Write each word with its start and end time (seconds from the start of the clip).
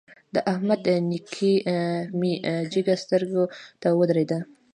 د 0.33 0.35
احمد 0.51 0.83
نېکي 1.09 1.53
مې 2.19 2.31
جګه 2.71 2.95
سترګو 3.03 3.43
ته 3.81 3.87
ودرېده. 3.99 4.39